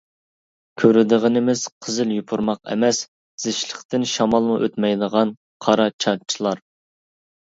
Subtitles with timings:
[0.83, 3.01] كۆرىدىغىنىمىز قىزىل يوپۇرماق ئەمەس،
[3.43, 5.35] زىچلىقىدىن شامالمۇ ئۆتمەيدىغان
[5.67, 6.63] قارا چاچلار.